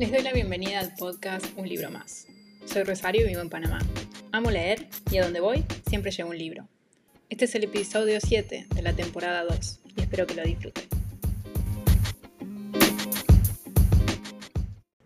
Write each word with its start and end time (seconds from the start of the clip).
Les 0.00 0.10
doy 0.10 0.22
la 0.22 0.32
bienvenida 0.32 0.80
al 0.80 0.94
podcast 0.94 1.44
Un 1.58 1.68
libro 1.68 1.90
más. 1.90 2.26
Soy 2.64 2.84
Rosario 2.84 3.20
y 3.26 3.28
vivo 3.28 3.42
en 3.42 3.50
Panamá. 3.50 3.80
Amo 4.32 4.50
leer 4.50 4.88
y 5.12 5.18
a 5.18 5.24
donde 5.24 5.40
voy 5.40 5.62
siempre 5.90 6.10
llevo 6.10 6.30
un 6.30 6.38
libro. 6.38 6.66
Este 7.28 7.44
es 7.44 7.54
el 7.54 7.64
episodio 7.64 8.18
7 8.18 8.68
de 8.74 8.82
la 8.82 8.94
temporada 8.94 9.44
2 9.44 9.80
y 9.98 10.00
espero 10.00 10.26
que 10.26 10.36
lo 10.36 10.42
disfruten. 10.42 10.84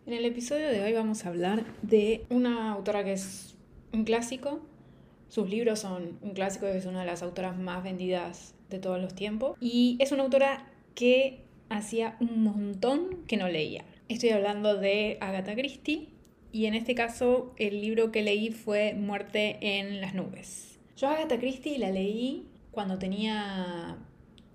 En 0.06 0.12
el 0.12 0.24
episodio 0.26 0.68
de 0.68 0.80
hoy 0.80 0.92
vamos 0.92 1.24
a 1.24 1.30
hablar 1.30 1.64
de 1.82 2.24
una 2.28 2.70
autora 2.70 3.02
que 3.02 3.14
es 3.14 3.56
un 3.92 4.04
clásico. 4.04 4.64
Sus 5.28 5.50
libros 5.50 5.80
son 5.80 6.20
un 6.22 6.34
clásico, 6.34 6.66
es 6.66 6.86
una 6.86 7.00
de 7.00 7.06
las 7.06 7.24
autoras 7.24 7.58
más 7.58 7.82
vendidas 7.82 8.54
de 8.70 8.78
todos 8.78 9.02
los 9.02 9.16
tiempos. 9.16 9.56
Y 9.60 9.96
es 9.98 10.12
una 10.12 10.22
autora 10.22 10.70
que 10.94 11.40
hacía 11.68 12.16
un 12.20 12.44
montón 12.44 13.24
que 13.26 13.36
no 13.36 13.48
leía. 13.48 13.84
Estoy 14.06 14.30
hablando 14.30 14.76
de 14.76 15.16
Agatha 15.22 15.54
Christie 15.54 16.10
y 16.52 16.66
en 16.66 16.74
este 16.74 16.94
caso 16.94 17.54
el 17.56 17.80
libro 17.80 18.12
que 18.12 18.22
leí 18.22 18.50
fue 18.50 18.92
Muerte 18.92 19.56
en 19.62 20.02
las 20.02 20.14
nubes. 20.14 20.78
Yo 20.94 21.08
Agatha 21.08 21.38
Christie 21.38 21.78
la 21.78 21.90
leí 21.90 22.46
cuando 22.70 22.98
tenía 22.98 23.96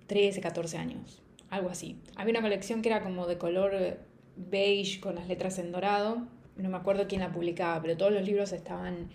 13, 0.06 0.40
14 0.40 0.78
años, 0.78 1.20
algo 1.48 1.68
así. 1.68 1.96
Había 2.14 2.30
una 2.30 2.42
colección 2.42 2.80
que 2.80 2.90
era 2.90 3.02
como 3.02 3.26
de 3.26 3.38
color 3.38 3.98
beige 4.36 5.00
con 5.00 5.16
las 5.16 5.26
letras 5.26 5.58
en 5.58 5.72
dorado. 5.72 6.28
No 6.56 6.68
me 6.68 6.76
acuerdo 6.76 7.08
quién 7.08 7.20
la 7.20 7.32
publicaba, 7.32 7.82
pero 7.82 7.96
todos 7.96 8.12
los 8.12 8.22
libros 8.22 8.52
estaban 8.52 9.08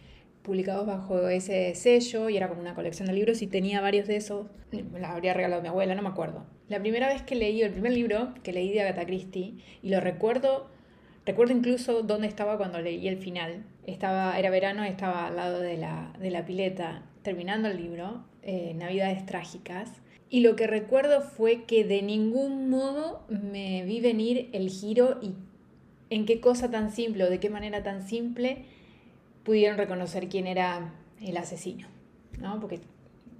publicados 0.45 0.85
bajo 0.85 1.27
ese 1.27 1.75
sello 1.75 2.29
y 2.29 2.37
era 2.37 2.47
como 2.47 2.61
una 2.61 2.75
colección 2.75 3.07
de 3.07 3.13
libros 3.13 3.41
y 3.41 3.47
tenía 3.47 3.81
varios 3.81 4.07
de 4.07 4.15
esos. 4.15 4.47
Me 4.71 4.99
la 4.99 5.11
habría 5.11 5.33
regalado 5.33 5.61
mi 5.61 5.67
abuela, 5.67 5.95
no 5.95 6.01
me 6.01 6.09
acuerdo. 6.09 6.45
La 6.69 6.79
primera 6.79 7.07
vez 7.07 7.21
que 7.23 7.35
leí, 7.35 7.61
el 7.61 7.71
primer 7.71 7.91
libro 7.91 8.33
que 8.43 8.53
leí 8.53 8.71
de 8.71 8.81
Agatha 8.81 9.05
Christie, 9.05 9.57
y 9.81 9.89
lo 9.89 9.99
recuerdo, 9.99 10.69
recuerdo 11.25 11.53
incluso 11.53 12.03
dónde 12.03 12.27
estaba 12.27 12.57
cuando 12.57 12.79
leí 12.79 13.07
el 13.07 13.17
final. 13.17 13.65
Estaba, 13.85 14.37
era 14.39 14.49
verano, 14.49 14.83
estaba 14.83 15.27
al 15.27 15.35
lado 15.35 15.59
de 15.59 15.77
la, 15.77 16.13
de 16.19 16.31
la 16.31 16.45
pileta, 16.45 17.03
terminando 17.23 17.67
el 17.67 17.77
libro, 17.77 18.23
eh, 18.41 18.73
Navidades 18.75 19.25
Trágicas. 19.25 19.91
Y 20.29 20.39
lo 20.39 20.55
que 20.55 20.67
recuerdo 20.67 21.21
fue 21.21 21.63
que 21.65 21.83
de 21.83 22.01
ningún 22.01 22.69
modo 22.69 23.25
me 23.29 23.83
vi 23.83 23.99
venir 23.99 24.49
el 24.53 24.69
giro 24.69 25.19
y 25.21 25.33
en 26.09 26.25
qué 26.25 26.39
cosa 26.39 26.71
tan 26.71 26.91
simple 26.91 27.23
o 27.23 27.29
de 27.29 27.39
qué 27.39 27.49
manera 27.49 27.83
tan 27.83 28.07
simple 28.07 28.65
pudieron 29.45 29.77
reconocer 29.77 30.27
quién 30.27 30.47
era 30.47 30.91
el 31.21 31.37
asesino, 31.37 31.87
¿no? 32.41 32.59
Porque 32.59 32.81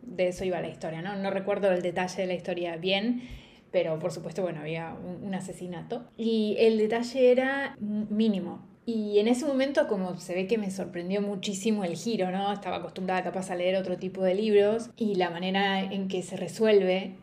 de 0.04 0.30
eso 0.30 0.46
iba 0.46 0.62
la 0.62 0.70
historia, 0.70 1.02
¿no? 1.02 1.16
No 1.18 1.32
recuerdo 1.32 1.72
el 1.72 1.82
detalle 1.82 2.22
de 2.22 2.28
la 2.28 2.36
historia 2.36 2.78
bien, 2.78 3.24
pero 3.72 4.00
por 4.00 4.14
supuesto, 4.14 4.42
bueno, 4.42 4.62
había 4.62 4.96
un, 4.96 5.34
asesinato. 5.34 6.06
Y 6.16 6.56
el 6.60 6.78
detalle 6.78 7.32
era 7.32 7.76
mínimo. 7.80 8.66
Y 8.86 9.18
en 9.18 9.28
ese 9.28 9.46
momento, 9.46 9.88
como 9.88 10.18
se 10.18 10.36
ve 10.36 10.48
que 10.48 10.60
me 10.60 10.70
sorprendió 10.70 11.22
muchísimo 11.22 11.84
el 11.84 11.96
giro, 11.96 12.32
¿no? 12.32 12.54
Estaba 12.54 12.78
acostumbrada 12.78 13.24
capaz 13.24 13.50
a 13.50 13.56
leer 13.56 13.76
otro 13.76 13.98
tipo 13.98 14.24
de 14.24 14.36
libros 14.36 14.92
y 14.96 15.16
la 15.16 15.32
manera 15.32 15.82
en 15.82 16.08
que 16.08 16.22
se 16.22 16.38
resuelve 16.38 17.16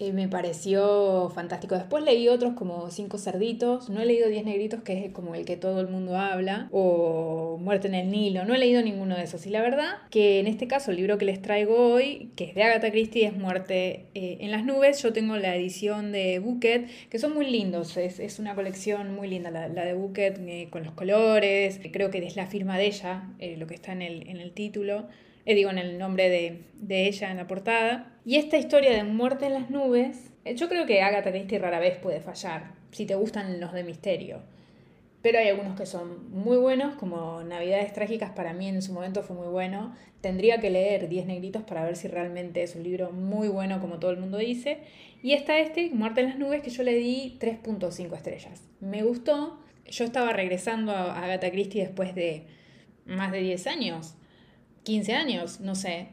eh, 0.00 0.14
me 0.14 0.28
pareció 0.28 1.30
fantástico. 1.34 1.74
Después 1.74 2.02
leí 2.02 2.26
otros 2.28 2.54
como 2.54 2.90
Cinco 2.90 3.18
Cerditos, 3.18 3.90
no 3.90 4.00
he 4.00 4.06
leído 4.06 4.30
Diez 4.30 4.46
Negritos, 4.46 4.82
que 4.82 5.04
es 5.04 5.12
como 5.12 5.34
el 5.34 5.44
que 5.44 5.58
todo 5.58 5.78
el 5.82 5.88
mundo 5.88 6.16
habla, 6.16 6.68
o 6.72 7.58
Muerte 7.60 7.88
en 7.88 7.94
el 7.94 8.10
Nilo, 8.10 8.46
no 8.46 8.54
he 8.54 8.58
leído 8.58 8.80
ninguno 8.80 9.14
de 9.14 9.24
esos. 9.24 9.44
Y 9.46 9.50
la 9.50 9.60
verdad 9.60 9.98
que 10.10 10.40
en 10.40 10.46
este 10.46 10.66
caso 10.66 10.90
el 10.90 10.96
libro 10.96 11.18
que 11.18 11.26
les 11.26 11.42
traigo 11.42 11.92
hoy, 11.92 12.30
que 12.34 12.44
es 12.44 12.54
de 12.54 12.62
Agatha 12.62 12.90
Christie, 12.90 13.26
es 13.26 13.36
Muerte 13.36 14.06
eh, 14.14 14.38
en 14.40 14.50
las 14.50 14.64
Nubes. 14.64 15.02
Yo 15.02 15.12
tengo 15.12 15.36
la 15.36 15.54
edición 15.54 16.12
de 16.12 16.38
Bucket, 16.38 16.88
que 17.10 17.18
son 17.18 17.34
muy 17.34 17.50
lindos, 17.50 17.98
es, 17.98 18.38
una 18.38 18.54
colección 18.54 19.14
muy 19.14 19.28
linda 19.28 19.50
la, 19.50 19.68
de 19.68 19.92
Bucket, 19.92 20.38
eh, 20.48 20.68
con 20.70 20.82
los 20.82 20.94
colores, 20.94 21.78
creo 21.92 22.10
que 22.10 22.26
es 22.26 22.36
la 22.36 22.46
firma 22.46 22.78
de 22.78 22.86
ella, 22.86 23.28
lo 23.58 23.66
que 23.66 23.74
está 23.74 23.92
en 23.92 24.00
el, 24.00 24.26
en 24.30 24.38
el 24.38 24.52
título. 24.52 25.08
Eh, 25.46 25.54
digo 25.54 25.70
en 25.70 25.78
el 25.78 25.98
nombre 25.98 26.28
de, 26.28 26.62
de, 26.74 27.06
ella 27.06 27.30
en 27.30 27.38
la 27.38 27.46
portada. 27.46 28.12
Y 28.24 28.36
esta 28.36 28.58
historia 28.58 28.92
de 28.92 29.04
muerte 29.04 29.46
en 29.46 29.54
las 29.54 29.70
nubes, 29.70 30.32
eh, 30.44 30.54
yo 30.54 30.68
creo 30.68 30.86
que 30.86 31.02
Agatha 31.02 31.30
Christie 31.30 31.58
rara 31.58 31.78
vez 31.78 31.96
puede 31.96 32.20
fallar, 32.20 32.72
si 32.90 33.06
te 33.06 33.14
gustan 33.14 33.60
los 33.60 33.72
de 33.72 33.84
misterio. 33.84 34.42
Pero 35.22 35.38
hay 35.38 35.48
algunos 35.48 35.78
que 35.78 35.84
son 35.84 36.30
muy 36.30 36.56
buenos, 36.56 36.94
como 36.94 37.42
Navidades 37.42 37.92
Trágicas 37.92 38.30
para 38.30 38.54
mí 38.54 38.68
en 38.68 38.80
su 38.80 38.92
momento 38.92 39.22
fue 39.22 39.36
muy 39.36 39.48
bueno. 39.48 39.94
Tendría 40.22 40.60
que 40.60 40.70
leer 40.70 41.08
Diez 41.08 41.26
Negritos 41.26 41.62
para 41.62 41.84
ver 41.84 41.96
si 41.96 42.08
realmente 42.08 42.62
es 42.62 42.74
un 42.74 42.82
libro 42.82 43.10
muy 43.12 43.48
bueno 43.48 43.80
como 43.80 43.98
todo 43.98 44.10
el 44.12 44.16
mundo 44.16 44.38
dice. 44.38 44.78
Y 45.22 45.32
está 45.32 45.58
este, 45.58 45.90
Muerte 45.90 46.22
en 46.22 46.28
las 46.28 46.38
Nubes, 46.38 46.62
que 46.62 46.70
yo 46.70 46.82
le 46.82 46.94
di 46.94 47.36
3.5 47.38 48.16
estrellas. 48.16 48.62
Me 48.80 49.02
gustó. 49.02 49.60
Yo 49.90 50.04
estaba 50.04 50.32
regresando 50.32 50.92
a 50.92 51.22
Agatha 51.22 51.50
Christie 51.50 51.82
después 51.82 52.14
de 52.14 52.46
más 53.04 53.32
de 53.32 53.40
10 53.40 53.66
años 53.66 54.14
15 54.90 55.12
años, 55.14 55.60
no 55.60 55.76
sé. 55.76 56.08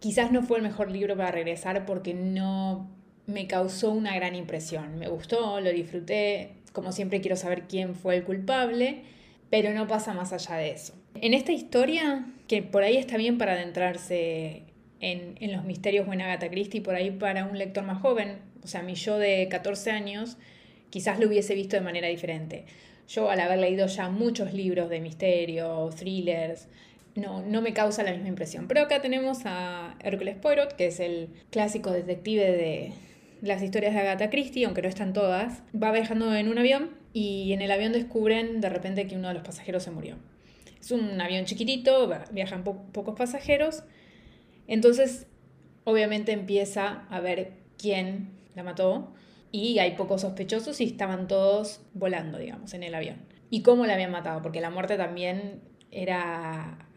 Quizás 0.00 0.32
no 0.32 0.42
fue 0.42 0.58
el 0.58 0.62
mejor 0.62 0.90
libro 0.90 1.16
para 1.16 1.30
regresar 1.30 1.86
porque 1.86 2.12
no 2.12 2.90
me 3.24 3.46
causó 3.46 3.90
una 3.90 4.14
gran 4.14 4.34
impresión. 4.34 4.98
Me 4.98 5.08
gustó, 5.08 5.60
lo 5.60 5.70
disfruté, 5.70 6.56
como 6.74 6.92
siempre 6.92 7.22
quiero 7.22 7.36
saber 7.36 7.62
quién 7.68 7.94
fue 7.94 8.16
el 8.16 8.24
culpable, 8.24 9.02
pero 9.48 9.72
no 9.72 9.86
pasa 9.86 10.12
más 10.12 10.34
allá 10.34 10.56
de 10.56 10.72
eso. 10.72 10.92
En 11.14 11.32
esta 11.32 11.52
historia, 11.52 12.26
que 12.48 12.62
por 12.62 12.82
ahí 12.82 12.98
está 12.98 13.16
bien 13.16 13.38
para 13.38 13.54
adentrarse 13.54 14.64
en, 15.00 15.36
en 15.40 15.52
los 15.52 15.64
misterios 15.64 16.06
o 16.06 16.12
en 16.12 16.20
Agatha 16.20 16.50
Christie, 16.50 16.82
por 16.82 16.94
ahí 16.94 17.10
para 17.10 17.46
un 17.46 17.56
lector 17.56 17.84
más 17.84 18.02
joven, 18.02 18.40
o 18.62 18.66
sea, 18.66 18.82
mi 18.82 18.94
yo 18.94 19.16
de 19.16 19.48
14 19.50 19.90
años, 19.90 20.36
quizás 20.90 21.18
lo 21.18 21.28
hubiese 21.28 21.54
visto 21.54 21.76
de 21.76 21.82
manera 21.82 22.08
diferente. 22.08 22.66
Yo 23.08 23.30
al 23.30 23.40
haber 23.40 23.58
leído 23.58 23.86
ya 23.86 24.10
muchos 24.10 24.52
libros 24.52 24.90
de 24.90 25.00
misterio, 25.00 25.88
thrillers, 25.96 26.68
no, 27.14 27.42
no 27.42 27.62
me 27.62 27.72
causa 27.72 28.02
la 28.02 28.12
misma 28.12 28.28
impresión. 28.28 28.68
Pero 28.68 28.82
acá 28.82 29.00
tenemos 29.00 29.40
a 29.44 29.96
Hércules 30.00 30.36
Poirot, 30.36 30.74
que 30.74 30.86
es 30.86 31.00
el 31.00 31.30
clásico 31.50 31.90
detective 31.90 32.52
de 32.52 32.92
las 33.42 33.62
historias 33.62 33.94
de 33.94 34.00
Agatha 34.00 34.30
Christie, 34.30 34.64
aunque 34.64 34.82
no 34.82 34.88
están 34.88 35.12
todas. 35.12 35.62
Va 35.74 35.92
viajando 35.92 36.34
en 36.34 36.48
un 36.48 36.58
avión 36.58 36.90
y 37.12 37.52
en 37.52 37.62
el 37.62 37.70
avión 37.70 37.92
descubren 37.92 38.60
de 38.60 38.68
repente 38.68 39.06
que 39.06 39.16
uno 39.16 39.28
de 39.28 39.34
los 39.34 39.42
pasajeros 39.42 39.82
se 39.82 39.90
murió. 39.90 40.16
Es 40.80 40.90
un 40.90 41.20
avión 41.20 41.44
chiquitito, 41.44 42.10
viajan 42.32 42.64
pocos 42.64 43.14
pasajeros. 43.16 43.82
Entonces, 44.66 45.26
obviamente 45.84 46.32
empieza 46.32 47.06
a 47.10 47.20
ver 47.20 47.52
quién 47.76 48.30
la 48.54 48.62
mató 48.62 49.12
y 49.52 49.78
hay 49.78 49.96
pocos 49.96 50.22
sospechosos 50.22 50.80
y 50.80 50.84
estaban 50.84 51.26
todos 51.26 51.82
volando, 51.92 52.38
digamos, 52.38 52.72
en 52.74 52.82
el 52.82 52.94
avión. 52.94 53.16
Y 53.50 53.62
cómo 53.62 53.84
la 53.84 53.94
habían 53.94 54.12
matado, 54.12 54.42
porque 54.42 54.60
la 54.60 54.70
muerte 54.70 54.96
también 54.96 55.60
era 55.90 56.89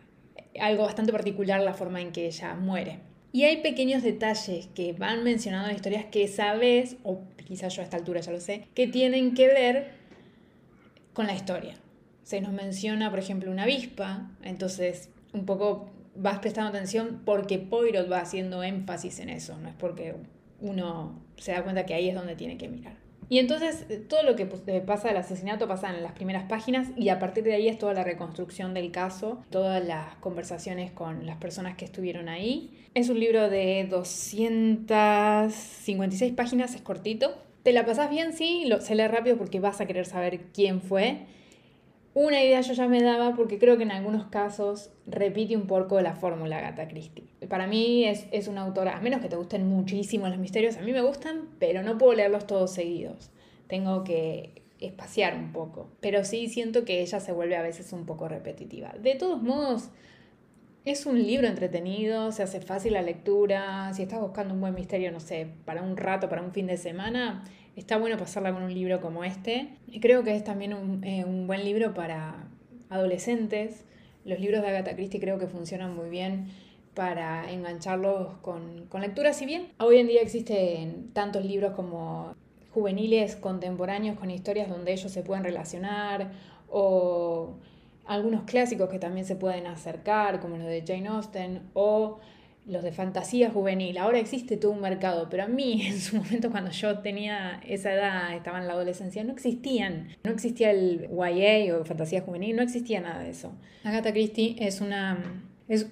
algo 0.59 0.83
bastante 0.83 1.11
particular 1.11 1.61
la 1.61 1.73
forma 1.73 2.01
en 2.01 2.11
que 2.11 2.27
ella 2.27 2.55
muere. 2.55 2.99
Y 3.31 3.43
hay 3.43 3.57
pequeños 3.61 4.03
detalles 4.03 4.67
que 4.75 4.93
van 4.93 5.23
mencionando 5.23 5.69
en 5.69 5.75
historias 5.75 6.05
que 6.05 6.27
sabes, 6.27 6.97
o 7.03 7.21
quizás 7.45 7.75
yo 7.75 7.81
a 7.81 7.85
esta 7.85 7.97
altura 7.97 8.21
ya 8.21 8.31
lo 8.31 8.39
sé, 8.39 8.67
que 8.75 8.87
tienen 8.87 9.33
que 9.33 9.47
ver 9.47 9.91
con 11.13 11.27
la 11.27 11.33
historia. 11.33 11.75
Se 12.23 12.41
nos 12.41 12.53
menciona, 12.53 13.09
por 13.09 13.19
ejemplo, 13.19 13.51
una 13.51 13.63
avispa, 13.63 14.29
entonces 14.43 15.09
un 15.33 15.45
poco 15.45 15.89
vas 16.15 16.39
prestando 16.39 16.69
atención 16.69 17.21
porque 17.25 17.57
Poirot 17.57 18.11
va 18.11 18.19
haciendo 18.19 18.63
énfasis 18.63 19.19
en 19.19 19.29
eso, 19.29 19.57
no 19.57 19.69
es 19.69 19.75
porque 19.75 20.15
uno 20.61 21.19
se 21.37 21.51
da 21.51 21.63
cuenta 21.63 21.85
que 21.85 21.93
ahí 21.93 22.09
es 22.09 22.15
donde 22.15 22.35
tiene 22.35 22.57
que 22.57 22.69
mirar. 22.69 23.02
Y 23.33 23.39
entonces 23.39 23.85
eh, 23.89 23.97
todo 23.97 24.21
lo 24.21 24.35
que 24.35 24.45
pues, 24.45 24.61
eh, 24.67 24.79
pasa 24.85 25.07
del 25.07 25.17
asesinato 25.17 25.67
pasa 25.67 25.89
en 25.89 26.03
las 26.03 26.11
primeras 26.11 26.43
páginas 26.43 26.89
y 26.95 27.09
a 27.09 27.17
partir 27.17 27.43
de 27.43 27.55
ahí 27.55 27.67
es 27.67 27.79
toda 27.79 27.95
la 27.95 28.03
reconstrucción 28.03 28.75
del 28.75 28.91
caso, 28.91 29.43
todas 29.49 29.83
las 29.83 30.13
conversaciones 30.17 30.91
con 30.91 31.25
las 31.25 31.37
personas 31.37 31.75
que 31.75 31.83
estuvieron 31.83 32.29
ahí. 32.29 32.85
Es 32.93 33.09
un 33.09 33.19
libro 33.19 33.49
de 33.49 33.87
256 33.89 36.33
páginas, 36.33 36.75
es 36.75 36.81
cortito. 36.81 37.33
Te 37.63 37.73
la 37.73 37.87
pasas 37.87 38.11
bien, 38.11 38.33
sí, 38.33 38.65
lo, 38.67 38.81
se 38.81 38.93
lee 38.93 39.07
rápido 39.07 39.35
porque 39.35 39.59
vas 39.59 39.81
a 39.81 39.87
querer 39.87 40.05
saber 40.05 40.41
quién 40.53 40.79
fue 40.79 41.25
una 42.13 42.43
idea 42.43 42.61
yo 42.61 42.73
ya 42.73 42.87
me 42.87 43.01
daba 43.01 43.35
porque 43.35 43.57
creo 43.57 43.77
que 43.77 43.83
en 43.83 43.91
algunos 43.91 44.27
casos 44.27 44.91
repite 45.07 45.55
un 45.57 45.67
poco 45.67 45.99
la 46.01 46.15
fórmula 46.15 46.61
Gata 46.61 46.87
Christie. 46.87 47.25
Para 47.49 47.67
mí 47.67 48.05
es, 48.05 48.27
es 48.31 48.47
una 48.47 48.61
autora, 48.61 48.97
a 48.97 49.01
menos 49.01 49.21
que 49.21 49.29
te 49.29 49.35
gusten 49.35 49.67
muchísimo 49.67 50.27
los 50.27 50.37
misterios, 50.37 50.77
a 50.77 50.81
mí 50.81 50.91
me 50.91 51.01
gustan, 51.01 51.49
pero 51.59 51.81
no 51.81 51.97
puedo 51.97 52.13
leerlos 52.13 52.45
todos 52.45 52.71
seguidos. 52.71 53.31
Tengo 53.67 54.03
que 54.03 54.63
espaciar 54.79 55.35
un 55.35 55.51
poco. 55.51 55.89
Pero 56.01 56.23
sí 56.23 56.47
siento 56.47 56.85
que 56.85 57.01
ella 57.01 57.19
se 57.19 57.31
vuelve 57.31 57.55
a 57.55 57.61
veces 57.61 57.93
un 57.93 58.05
poco 58.05 58.27
repetitiva. 58.27 58.93
De 59.01 59.15
todos 59.15 59.41
modos, 59.41 59.89
es 60.85 61.05
un 61.05 61.21
libro 61.21 61.47
entretenido, 61.47 62.31
se 62.31 62.43
hace 62.43 62.59
fácil 62.59 62.93
la 62.93 63.01
lectura. 63.01 63.93
Si 63.93 64.03
estás 64.03 64.19
buscando 64.19 64.53
un 64.53 64.61
buen 64.61 64.75
misterio, 64.75 65.11
no 65.11 65.19
sé, 65.19 65.47
para 65.65 65.81
un 65.81 65.95
rato, 65.97 66.29
para 66.29 66.41
un 66.41 66.51
fin 66.51 66.67
de 66.67 66.77
semana, 66.77 67.43
está 67.75 67.97
bueno 67.97 68.17
pasarla 68.17 68.53
con 68.53 68.63
un 68.63 68.73
libro 68.73 69.01
como 69.01 69.23
este. 69.23 69.69
Y 69.87 69.99
creo 69.99 70.23
que 70.23 70.35
es 70.35 70.43
también 70.43 70.73
un, 70.73 71.03
eh, 71.03 71.25
un 71.25 71.47
buen 71.47 71.63
libro 71.63 71.93
para 71.93 72.47
adolescentes. 72.89 73.85
Los 74.25 74.39
libros 74.39 74.61
de 74.61 74.69
Agatha 74.69 74.95
Christie 74.95 75.19
creo 75.19 75.39
que 75.39 75.47
funcionan 75.47 75.95
muy 75.95 76.09
bien 76.09 76.47
para 76.93 77.51
engancharlos 77.51 78.37
con, 78.41 78.85
con 78.87 79.01
lectura. 79.01 79.33
Si 79.33 79.45
bien 79.45 79.67
hoy 79.79 79.97
en 79.97 80.07
día 80.07 80.21
existen 80.21 81.11
tantos 81.13 81.43
libros 81.43 81.73
como 81.73 82.35
juveniles 82.73 83.35
contemporáneos 83.35 84.17
con 84.17 84.31
historias 84.31 84.69
donde 84.69 84.93
ellos 84.93 85.11
se 85.11 85.21
pueden 85.21 85.43
relacionar 85.43 86.31
o 86.69 87.55
algunos 88.05 88.43
clásicos 88.43 88.89
que 88.89 88.99
también 88.99 89.25
se 89.25 89.35
pueden 89.35 89.67
acercar, 89.67 90.39
como 90.39 90.57
los 90.57 90.67
de 90.67 90.83
Jane 90.85 91.07
Austen, 91.07 91.61
o 91.73 92.19
los 92.65 92.83
de 92.83 92.91
fantasía 92.91 93.49
juvenil. 93.49 93.97
Ahora 93.97 94.19
existe 94.19 94.57
todo 94.57 94.71
un 94.71 94.81
mercado, 94.81 95.27
pero 95.29 95.43
a 95.43 95.47
mí 95.47 95.81
en 95.87 95.99
su 95.99 96.17
momento 96.17 96.49
cuando 96.51 96.71
yo 96.71 96.99
tenía 96.99 97.61
esa 97.67 97.93
edad, 97.93 98.35
estaba 98.35 98.59
en 98.59 98.67
la 98.67 98.73
adolescencia, 98.73 99.23
no 99.23 99.33
existían. 99.33 100.09
No 100.23 100.31
existía 100.31 100.71
el 100.71 101.09
YA 101.09 101.77
o 101.77 101.85
fantasía 101.85 102.21
juvenil, 102.21 102.55
no 102.55 102.61
existía 102.61 103.01
nada 103.01 103.23
de 103.23 103.29
eso. 103.29 103.53
Agatha 103.83 104.11
Christie 104.11 104.55
es 104.59 104.81
una, 104.81 105.43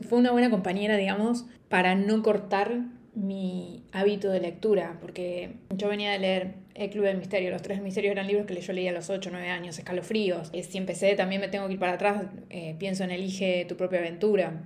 fue 0.08 0.20
una 0.20 0.32
buena 0.32 0.50
compañera, 0.50 0.98
digamos, 0.98 1.46
para 1.70 1.96
no 1.96 2.24
cortar 2.24 2.86
mi 3.14 3.84
hábito 3.92 4.30
de 4.30 4.40
lectura, 4.40 4.98
porque 5.02 5.56
yo 5.76 5.90
venía 5.90 6.12
de 6.12 6.20
leer 6.20 6.54
El 6.76 6.90
Club 6.90 7.04
del 7.04 7.18
Misterio, 7.18 7.52
los 7.52 7.62
tres 7.62 7.82
misterios 7.82 8.14
eran 8.14 8.28
libros 8.28 8.46
que 8.46 8.60
yo 8.60 8.72
leía 8.72 8.92
a 8.92 8.94
los 8.94 9.10
8 9.10 9.30
o 9.30 9.32
9 9.34 9.50
años, 9.50 9.78
escalofríos. 9.78 10.52
Si 10.64 10.78
empecé, 10.78 11.16
también 11.16 11.42
me 11.42 11.50
tengo 11.50 11.68
que 11.68 11.74
ir 11.74 11.80
para 11.80 11.94
atrás, 11.94 12.24
eh, 12.50 12.76
pienso 12.80 13.04
en 13.04 13.12
Elige 13.12 13.66
tu 13.68 13.76
propia 13.76 14.00
aventura. 14.00 14.64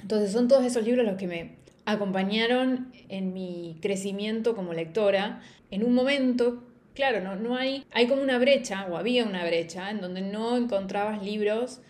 Entonces 0.00 0.32
son 0.32 0.48
todos 0.48 0.64
esos 0.64 0.84
libros 0.84 1.06
los 1.06 1.16
que 1.16 1.26
me 1.26 1.56
acompañaron 1.84 2.92
en 3.08 3.32
mi 3.32 3.78
crecimiento 3.80 4.54
como 4.54 4.74
lectora. 4.74 5.40
En 5.70 5.84
un 5.84 5.94
momento, 5.94 6.62
claro, 6.94 7.34
no, 7.36 7.56
hay, 7.56 7.84
hay 7.92 8.06
como 8.06 8.22
una 8.22 8.38
brecha, 8.38 8.86
o 8.90 8.96
había 8.96 9.24
una 9.24 9.44
brecha, 9.44 9.90
en 9.90 10.00
donde 10.00 10.20
no 10.20 10.56
encontrabas 10.56 11.22
libros 11.22 11.80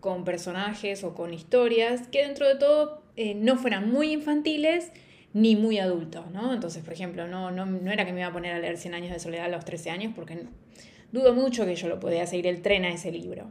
con 0.00 0.24
personajes 0.24 1.02
o 1.04 1.14
con 1.14 1.34
historias 1.34 2.06
que 2.08 2.22
dentro 2.22 2.46
de 2.46 2.54
todo 2.54 3.02
eh, 3.16 3.34
no 3.34 3.56
fueran 3.56 3.90
muy 3.90 4.12
infantiles 4.12 4.92
ni 5.34 5.56
muy 5.56 5.78
adultos, 5.78 6.30
¿no? 6.30 6.54
Entonces, 6.54 6.82
por 6.84 6.92
ejemplo, 6.92 7.26
no, 7.26 7.50
no, 7.50 7.66
no, 7.66 7.90
era 7.90 8.06
que 8.06 8.12
me 8.12 8.20
iba 8.20 8.28
a 8.28 8.32
poner 8.32 8.54
a 8.54 8.58
leer 8.58 8.78
100 8.78 8.94
años 8.94 9.12
de 9.12 9.18
soledad 9.18 9.46
a 9.46 9.48
los 9.48 9.64
13 9.64 9.90
años, 9.90 10.12
porque 10.14 10.44
dudo 11.12 11.34
mucho 11.34 11.66
que 11.66 11.74
yo 11.74 11.88
lo 11.88 12.00
podía 12.00 12.26
seguir 12.26 12.46
el 12.46 12.62
tren 12.62 12.84
a 12.84 12.90
ese 12.90 13.10
libro. 13.10 13.50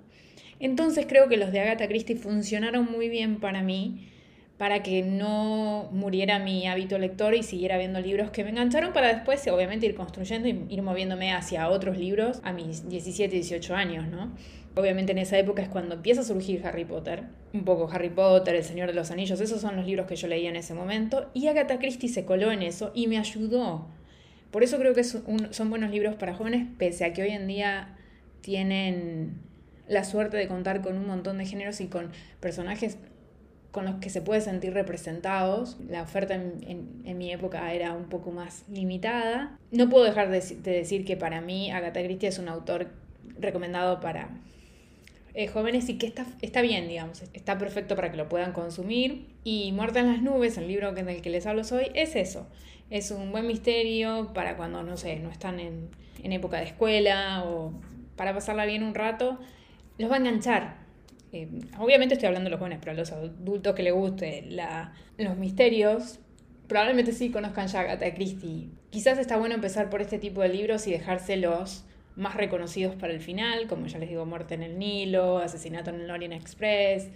Entonces 0.60 1.06
creo 1.08 1.28
que 1.28 1.38
los 1.38 1.52
de 1.52 1.60
Agatha 1.60 1.88
Christie 1.88 2.16
funcionaron 2.16 2.92
muy 2.92 3.10
bien 3.10 3.40
para 3.40 3.62
mí, 3.62 4.10
para 4.58 4.82
que 4.82 5.04
no 5.04 5.88
muriera 5.92 6.40
mi 6.40 6.68
hábito 6.68 6.98
lector 6.98 7.36
y 7.36 7.44
siguiera 7.44 7.78
viendo 7.78 8.00
libros 8.00 8.32
que 8.32 8.44
me 8.44 8.50
engancharon 8.50 8.92
para 8.92 9.14
después, 9.14 9.48
obviamente, 9.50 9.86
ir 9.86 9.94
construyendo 9.94 10.48
y 10.48 10.66
ir 10.70 10.82
moviéndome 10.82 11.32
hacia 11.32 11.70
otros 11.70 11.98
libros 11.98 12.40
a 12.44 12.54
mis 12.54 12.90
17, 12.90 13.36
18 13.36 13.76
años, 13.76 14.08
¿no? 14.08 14.34
Obviamente 14.76 15.12
en 15.12 15.20
esa 15.20 15.38
época 15.38 15.62
es 15.62 15.70
cuando 15.70 15.96
empieza 15.96 16.22
a 16.22 16.24
surgir 16.24 16.62
Harry 16.66 16.86
Potter, 16.86 17.24
un 17.54 17.66
poco 17.66 17.90
Harry 17.92 18.10
Potter, 18.10 18.56
El 18.56 18.64
Señor 18.64 18.88
de 18.88 18.94
los 18.94 19.12
Anillos, 19.12 19.42
esos 19.42 19.62
son 19.62 19.76
los 19.76 19.86
libros 19.86 20.08
que 20.08 20.16
yo 20.16 20.28
leía 20.28 20.50
en 20.50 20.56
ese 20.56 20.74
momento, 20.74 21.30
y 21.34 21.48
Agatha 21.48 21.80
Christie 21.80 22.10
se 22.10 22.26
coló 22.26 22.52
en 22.52 22.62
eso 22.62 22.92
y 22.94 23.08
me 23.08 23.18
ayudó. 23.18 23.88
Por 24.52 24.64
eso 24.64 24.78
creo 24.78 24.94
que 24.94 25.04
son 25.04 25.70
buenos 25.70 25.92
libros 25.92 26.16
para 26.16 26.34
jóvenes, 26.34 26.68
pese 26.78 27.06
a 27.06 27.14
que 27.14 27.24
hoy 27.24 27.30
en 27.30 27.48
día 27.48 27.98
tienen 28.42 29.47
la 29.88 30.04
suerte 30.04 30.38
de 30.38 30.48
contar 30.48 30.82
con 30.82 30.98
un 30.98 31.08
montón 31.08 31.38
de 31.38 31.46
géneros 31.46 31.82
y 31.82 31.88
con 31.88 32.12
personajes 32.40 32.98
con 33.72 33.86
los 33.86 33.96
que 33.96 34.10
se 34.10 34.22
puede 34.22 34.42
sentir 34.42 34.74
representados. 34.74 35.78
La 35.88 36.02
oferta 36.02 36.34
en, 36.34 37.18
mi 37.18 37.32
época 37.32 37.74
era 37.74 37.94
un 37.94 38.06
poco 38.06 38.32
más 38.32 38.64
limitada. 38.70 39.58
No 39.72 39.90
puedo 39.90 40.06
dejar 40.06 40.30
de, 40.30 40.42
decir 40.64 41.06
que 41.06 41.18
para 41.18 41.42
mí 41.42 41.72
Agatha 41.72 42.02
Christie 42.04 42.30
es 42.30 42.40
un 42.40 42.48
autor 42.48 42.88
recomendado 43.40 44.00
para 44.00 44.30
eh, 45.34 45.48
jóvenes 45.48 45.90
y 45.90 45.98
que 45.98 46.08
está, 46.08 46.26
está 46.42 46.62
bien, 46.62 46.88
digamos, 46.88 47.22
está 47.34 47.58
perfecto 47.58 47.96
para 47.96 48.10
que 48.10 48.18
lo 48.18 48.28
puedan 48.30 48.52
consumir. 48.52 49.28
Y 49.44 49.72
Muerta 49.74 50.00
en 50.00 50.08
las 50.08 50.22
nubes, 50.22 50.58
el 50.58 50.68
libro 50.68 50.92
del 50.92 51.22
que 51.22 51.30
les 51.30 51.46
hablo 51.46 51.62
hoy, 51.72 51.92
es 51.94 52.16
eso. 52.16 52.48
Es 52.90 53.12
un 53.12 53.32
buen 53.32 53.46
misterio 53.46 54.32
para 54.34 54.58
cuando, 54.58 54.82
no 54.82 54.98
sé, 54.98 55.18
no 55.18 55.30
están 55.30 55.60
en, 55.60 55.90
en 56.24 56.32
época 56.32 56.58
de 56.58 56.64
escuela 56.64 57.44
o 57.46 57.74
para 58.16 58.34
pasarla 58.34 58.66
bien 58.66 58.82
un 58.82 58.96
rato 58.96 59.38
los 59.98 60.10
va 60.12 60.16
a 60.16 60.20
enganchar. 60.20 60.78
Eh, 61.34 61.48
obviamente 61.78 62.14
estoy 62.14 62.28
hablando 62.28 62.48
de 62.48 62.52
los 62.52 62.60
jóvenes, 62.60 62.80
pero 62.80 62.92
a 62.92 62.96
los 62.96 63.12
adultos 63.12 63.76
que 63.76 63.84
les 63.84 63.94
guste 63.94 64.46
la, 64.50 64.94
los 65.18 65.38
misterios, 65.38 66.20
probablemente 66.68 67.12
sí 67.12 67.30
conozcan 67.30 67.68
ya 67.68 67.82
Agatha 67.82 68.14
Christie. 68.14 68.70
Quizás 68.90 69.18
está 69.18 69.38
bueno 69.38 69.56
empezar 69.56 69.90
por 69.90 70.02
este 70.02 70.20
tipo 70.20 70.42
de 70.42 70.50
libros 70.50 70.88
y 70.88 70.92
dejárselos 70.92 71.84
más 72.16 72.36
reconocidos 72.36 72.96
para 72.96 73.14
el 73.14 73.20
final, 73.20 73.68
como 73.68 73.86
ya 73.88 74.00
les 74.00 74.10
digo, 74.10 74.26
Muerte 74.26 74.56
en 74.56 74.64
el 74.64 74.80
Nilo, 74.80 75.38
Asesinato 75.38 75.92
en 75.92 76.02
el 76.02 76.10
Orient 76.10 76.34
Express, 76.34 77.10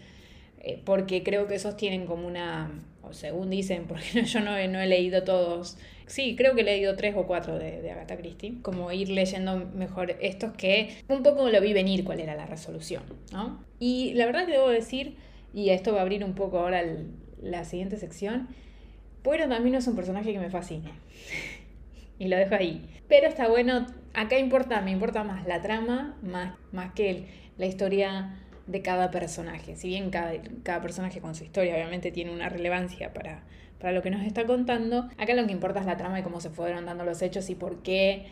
eh, 0.62 0.82
porque 0.86 1.24
creo 1.24 1.48
que 1.48 1.56
esos 1.56 1.76
tienen 1.76 2.06
como 2.06 2.26
una, 2.26 2.72
o 3.04 3.12
según 3.12 3.50
dicen, 3.50 3.86
porque 3.88 4.24
yo 4.24 4.40
no 4.40 4.52
no 4.52 4.80
he 4.80 4.88
leído 4.88 5.24
todos 5.24 5.78
Sí, 6.12 6.36
creo 6.36 6.56
que 6.56 6.62
he 6.62 6.66
leído 6.66 6.98
tres 6.98 7.16
o 7.16 7.26
cuatro 7.26 7.58
de, 7.58 7.82
de, 7.82 7.90
Agatha 7.90 8.18
Christie. 8.18 8.56
Como 8.62 8.92
ir 8.92 9.08
leyendo 9.08 9.66
mejor 9.74 10.18
estos 10.20 10.52
que 10.52 10.94
un 11.08 11.24
poco 11.24 11.50
lo 11.50 11.62
vi 11.62 11.72
venir 11.72 12.04
cuál 12.04 12.20
era 12.20 12.36
la 12.36 12.46
resolución, 12.46 13.04
¿no? 13.32 13.64
Y 13.80 14.14
la 14.16 14.26
verdad 14.26 14.46
que 14.46 14.52
debo 14.52 14.68
decir, 14.68 15.16
y 15.54 15.70
esto 15.70 15.94
va 15.94 16.00
a 16.00 16.02
abrir 16.02 16.26
un 16.26 16.34
poco 16.34 16.60
ahora 16.60 16.84
la 17.42 17.64
siguiente 17.64 17.96
sección, 17.96 18.50
Poirot 19.24 19.48
también 19.48 19.72
no 19.72 19.80
es 19.80 19.88
un 19.88 19.96
personaje 19.96 20.34
que 20.34 20.40
me 20.40 20.50
fascine. 20.50 20.92
y 22.20 22.28
lo 22.28 22.36
dejo 22.36 22.56
ahí. 22.56 22.90
Pero 23.08 23.28
está 23.28 23.48
bueno, 23.48 23.88
acá 24.14 24.38
importa, 24.38 24.82
me 24.82 24.92
importa 24.92 25.24
más 25.24 25.48
la 25.48 25.62
trama, 25.62 26.18
más, 26.22 26.56
más 26.74 26.94
que 26.94 27.28
la 27.58 27.68
historia 27.68 28.36
de 28.72 28.82
cada 28.82 29.12
personaje. 29.12 29.76
Si 29.76 29.88
bien 29.88 30.10
cada, 30.10 30.34
cada 30.64 30.82
personaje 30.82 31.22
con 31.22 31.36
su 31.36 31.44
historia 31.44 31.76
obviamente 31.76 32.12
tiene 32.12 32.32
una 32.32 32.50
relevancia 32.50 33.14
para 33.14 33.44
para 33.82 33.94
lo 33.94 34.02
que 34.02 34.12
nos 34.12 34.22
está 34.22 34.46
contando. 34.46 35.10
Acá 35.18 35.34
lo 35.34 35.46
que 35.46 35.52
importa 35.52 35.80
es 35.80 35.86
la 35.88 35.98
trama 35.98 36.20
y 36.20 36.24
cómo 36.24 36.40
se 36.40 36.52
fueron 36.52 36.86
dando 36.86 37.04
los 37.04 37.22
hechos 37.22 37.50
y 37.50 37.56
por 37.56 37.82
qué 37.82 38.28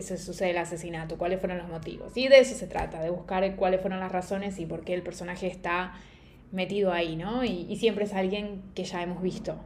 se 0.00 0.16
sucede 0.16 0.50
el 0.50 0.58
asesinato, 0.58 1.18
cuáles 1.18 1.40
fueron 1.40 1.58
los 1.58 1.68
motivos. 1.68 2.16
Y 2.16 2.28
de 2.28 2.38
eso 2.38 2.54
se 2.54 2.66
trata, 2.66 3.02
de 3.02 3.10
buscar 3.10 3.56
cuáles 3.56 3.80
fueron 3.80 4.00
las 4.00 4.12
razones 4.12 4.58
y 4.58 4.66
por 4.66 4.84
qué 4.84 4.94
el 4.94 5.02
personaje 5.02 5.48
está 5.48 5.94
metido 6.52 6.92
ahí, 6.92 7.16
¿no? 7.16 7.44
Y, 7.44 7.76
siempre 7.76 8.04
es 8.04 8.14
alguien 8.14 8.62
que 8.74 8.84
ya 8.84 9.02
hemos 9.02 9.20
visto, 9.20 9.56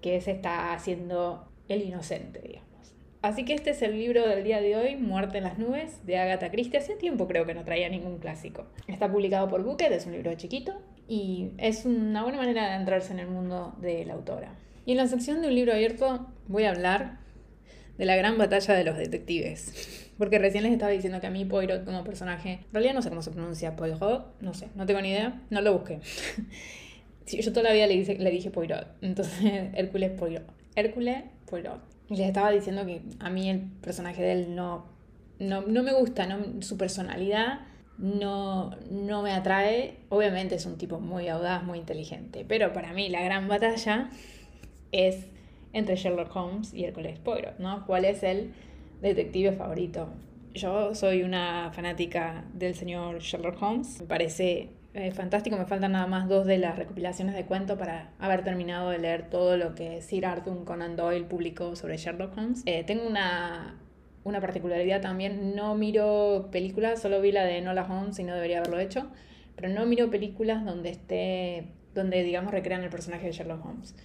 que 0.00 0.20
se 0.20 0.32
está 0.32 0.74
haciendo 0.74 1.46
el 1.68 1.82
inocente, 1.82 2.40
digamos. 2.40 2.71
Así 3.22 3.44
que 3.44 3.54
este 3.54 3.70
es 3.70 3.80
el 3.82 3.96
libro 3.98 4.26
del 4.26 4.42
día 4.42 4.60
de 4.60 4.74
hoy, 4.74 4.96
Muerte 4.96 5.38
en 5.38 5.44
las 5.44 5.56
nubes, 5.56 6.04
de 6.04 6.18
Agatha 6.18 6.50
Christie. 6.50 6.78
Hace 6.78 6.96
tiempo 6.96 7.28
creo 7.28 7.46
que 7.46 7.54
no 7.54 7.62
traía 7.62 7.88
ningún 7.88 8.18
clásico. 8.18 8.66
Está 8.88 9.10
publicado 9.10 9.48
por 9.48 9.62
Bucket, 9.62 9.92
es 9.92 10.06
un 10.06 10.12
libro 10.12 10.34
chiquito, 10.34 10.74
y 11.06 11.52
es 11.56 11.84
una 11.84 12.24
buena 12.24 12.38
manera 12.38 12.70
de 12.70 12.76
entrarse 12.76 13.12
en 13.12 13.20
el 13.20 13.28
mundo 13.28 13.76
de 13.80 14.04
la 14.04 14.14
autora. 14.14 14.56
Y 14.86 14.90
en 14.90 14.96
la 14.96 15.06
sección 15.06 15.40
de 15.40 15.46
un 15.46 15.54
libro 15.54 15.72
abierto 15.72 16.26
voy 16.48 16.64
a 16.64 16.70
hablar 16.70 17.20
de 17.96 18.06
la 18.06 18.16
gran 18.16 18.38
batalla 18.38 18.74
de 18.74 18.82
los 18.82 18.96
detectives. 18.96 20.10
Porque 20.18 20.40
recién 20.40 20.64
les 20.64 20.72
estaba 20.72 20.90
diciendo 20.90 21.20
que 21.20 21.28
a 21.28 21.30
mí 21.30 21.44
Poirot 21.44 21.84
como 21.84 22.02
personaje, 22.02 22.54
en 22.54 22.72
realidad 22.72 22.94
no 22.94 23.02
sé 23.02 23.08
cómo 23.08 23.22
se 23.22 23.30
pronuncia 23.30 23.76
Poirot, 23.76 24.40
no 24.40 24.52
sé, 24.52 24.66
no 24.74 24.84
tengo 24.84 25.00
ni 25.00 25.10
idea, 25.10 25.40
no 25.48 25.60
lo 25.60 25.74
busqué. 25.74 26.00
yo 27.26 27.52
toda 27.52 27.68
la 27.68 27.72
vida 27.72 27.86
le, 27.86 28.02
le 28.02 28.30
dije 28.32 28.50
Poirot, 28.50 28.88
entonces 29.00 29.70
Hércules 29.74 30.10
Poirot. 30.10 30.42
Hércules 30.74 31.22
Poirot. 31.48 31.91
Les 32.16 32.26
estaba 32.26 32.50
diciendo 32.50 32.84
que 32.86 33.02
a 33.20 33.30
mí 33.30 33.48
el 33.48 33.60
personaje 33.80 34.22
de 34.22 34.32
él 34.32 34.54
no, 34.54 34.86
no, 35.38 35.62
no 35.62 35.82
me 35.82 35.92
gusta, 35.92 36.26
no, 36.26 36.62
su 36.62 36.76
personalidad 36.76 37.60
no, 37.98 38.70
no 38.90 39.22
me 39.22 39.32
atrae. 39.32 39.96
Obviamente 40.08 40.54
es 40.56 40.66
un 40.66 40.76
tipo 40.76 41.00
muy 41.00 41.28
audaz, 41.28 41.64
muy 41.64 41.78
inteligente, 41.78 42.44
pero 42.46 42.72
para 42.72 42.92
mí 42.92 43.08
la 43.08 43.22
gran 43.22 43.48
batalla 43.48 44.10
es 44.92 45.26
entre 45.72 45.96
Sherlock 45.96 46.34
Holmes 46.34 46.74
y 46.74 46.84
Hércules 46.84 47.18
Poirot, 47.18 47.58
¿no? 47.58 47.86
¿Cuál 47.86 48.04
es 48.04 48.22
el 48.22 48.52
detective 49.00 49.52
favorito? 49.52 50.08
Yo 50.54 50.94
soy 50.94 51.22
una 51.22 51.70
fanática 51.72 52.44
del 52.52 52.74
señor 52.74 53.20
Sherlock 53.20 53.60
Holmes, 53.62 54.00
me 54.00 54.06
parece 54.06 54.68
eh, 54.94 55.10
fantástico, 55.12 55.56
me 55.56 55.66
faltan 55.66 55.92
nada 55.92 56.06
más 56.06 56.28
dos 56.28 56.46
de 56.46 56.58
las 56.58 56.76
recopilaciones 56.76 57.34
de 57.34 57.44
cuentos 57.44 57.78
para 57.78 58.10
haber 58.18 58.44
terminado 58.44 58.90
de 58.90 58.98
leer 58.98 59.30
todo 59.30 59.56
lo 59.56 59.74
que 59.74 60.02
Sir 60.02 60.26
Arthur 60.26 60.64
Conan 60.64 60.96
Doyle 60.96 61.24
publicó 61.24 61.76
sobre 61.76 61.96
Sherlock 61.96 62.36
Holmes. 62.36 62.62
Eh, 62.66 62.84
tengo 62.84 63.06
una 63.06 63.78
una 64.24 64.40
particularidad 64.40 65.00
también, 65.00 65.56
no 65.56 65.74
miro 65.74 66.48
películas, 66.52 67.02
solo 67.02 67.20
vi 67.20 67.32
la 67.32 67.44
de 67.44 67.60
Nola 67.60 67.82
Holmes 67.82 68.18
y 68.18 68.24
no 68.24 68.34
debería 68.34 68.58
haberlo 68.58 68.78
hecho, 68.78 69.08
pero 69.56 69.68
no 69.68 69.84
miro 69.84 70.10
películas 70.10 70.64
donde 70.64 70.90
esté, 70.90 71.72
donde 71.94 72.22
digamos 72.22 72.52
recrean 72.52 72.84
el 72.84 72.90
personaje 72.90 73.26
de 73.26 73.32
Sherlock 73.32 73.64
Holmes. 73.64 73.96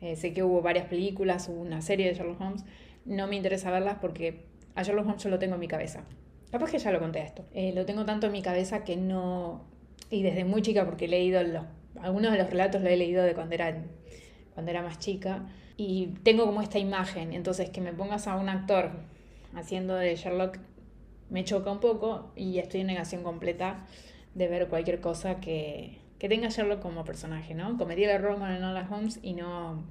Eh, 0.00 0.16
sé 0.16 0.32
que 0.32 0.42
hubo 0.42 0.62
varias 0.62 0.86
películas, 0.86 1.48
hubo 1.48 1.60
una 1.60 1.82
serie 1.82 2.08
de 2.08 2.14
Sherlock 2.14 2.40
Holmes, 2.40 2.64
no 3.04 3.26
me 3.26 3.36
interesa 3.36 3.70
verlas 3.70 3.98
porque 4.00 4.44
a 4.74 4.82
Sherlock 4.82 5.06
Holmes 5.06 5.22
yo 5.22 5.30
lo 5.30 5.38
tengo 5.38 5.54
en 5.54 5.60
mi 5.60 5.68
cabeza. 5.68 6.04
Capaz 6.50 6.70
que 6.70 6.78
ya 6.78 6.92
lo 6.92 7.00
conté 7.00 7.22
esto. 7.22 7.44
Lo 7.74 7.84
tengo 7.84 8.04
tanto 8.04 8.26
en 8.26 8.32
mi 8.32 8.40
cabeza 8.40 8.84
que 8.84 8.96
no... 8.96 9.64
Y 10.10 10.22
desde 10.22 10.44
muy 10.44 10.62
chica, 10.62 10.84
porque 10.84 11.06
he 11.06 11.08
leído 11.08 11.42
los... 11.42 11.64
Algunos 12.00 12.32
de 12.32 12.38
los 12.38 12.50
relatos 12.50 12.82
lo 12.82 12.88
he 12.88 12.96
leído 12.96 13.24
de 13.24 13.34
cuando 13.34 13.54
era, 13.54 13.84
cuando 14.54 14.70
era 14.70 14.82
más 14.82 14.98
chica. 14.98 15.46
Y 15.76 16.08
tengo 16.22 16.44
como 16.46 16.62
esta 16.62 16.78
imagen. 16.78 17.32
Entonces, 17.32 17.70
que 17.70 17.80
me 17.80 17.92
pongas 17.92 18.26
a 18.28 18.36
un 18.36 18.48
actor 18.48 18.90
haciendo 19.54 19.94
de 19.94 20.14
Sherlock 20.14 20.58
me 21.30 21.44
choca 21.44 21.70
un 21.70 21.80
poco 21.80 22.30
y 22.36 22.58
estoy 22.58 22.80
en 22.80 22.88
negación 22.88 23.22
completa 23.22 23.84
de 24.34 24.48
ver 24.48 24.68
cualquier 24.68 25.00
cosa 25.00 25.40
que, 25.40 25.98
que 26.18 26.28
tenga 26.28 26.48
Sherlock 26.48 26.80
como 26.80 27.04
personaje, 27.04 27.54
¿no? 27.54 27.76
Cometí 27.76 28.04
el 28.04 28.10
error 28.10 28.38
con 28.38 28.50
Enola 28.50 28.86
Holmes 28.90 29.18
y 29.22 29.32
no, 29.32 29.82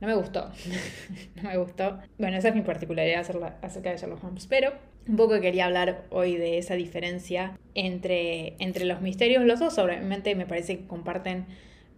No 0.00 0.08
me 0.08 0.14
gustó. 0.14 0.50
no 1.36 1.42
me 1.42 1.56
gustó. 1.58 1.98
Bueno, 2.18 2.36
esa 2.36 2.48
es 2.48 2.54
mi 2.54 2.62
particularidad 2.62 3.20
acerca 3.62 3.90
de 3.90 3.96
Sherlock 3.96 4.24
Holmes. 4.24 4.46
Pero 4.46 4.72
un 5.06 5.16
poco 5.16 5.40
quería 5.40 5.66
hablar 5.66 6.04
hoy 6.10 6.36
de 6.36 6.58
esa 6.58 6.74
diferencia 6.74 7.58
entre, 7.74 8.54
entre 8.58 8.84
los 8.84 9.00
misterios. 9.00 9.44
Los 9.44 9.60
dos, 9.60 9.78
obviamente, 9.78 10.34
me 10.34 10.46
parece 10.46 10.78
que 10.78 10.86
comparten 10.86 11.46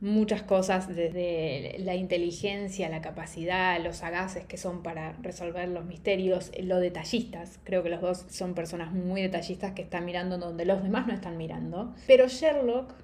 muchas 0.02 0.42
cosas, 0.42 0.88
desde 0.88 1.76
la 1.78 1.94
inteligencia, 1.94 2.88
la 2.88 3.00
capacidad, 3.00 3.80
los 3.80 3.98
sagaces 3.98 4.44
que 4.44 4.56
son 4.56 4.82
para 4.82 5.12
resolver 5.22 5.68
los 5.68 5.84
misterios, 5.84 6.50
lo 6.60 6.80
detallistas. 6.80 7.60
Creo 7.62 7.84
que 7.84 7.88
los 7.88 8.00
dos 8.00 8.24
son 8.28 8.54
personas 8.54 8.92
muy 8.92 9.22
detallistas 9.22 9.72
que 9.72 9.82
están 9.82 10.04
mirando 10.04 10.38
donde 10.38 10.64
los 10.64 10.82
demás 10.82 11.06
no 11.06 11.12
están 11.12 11.36
mirando. 11.36 11.94
Pero 12.08 12.26
Sherlock, 12.26 12.94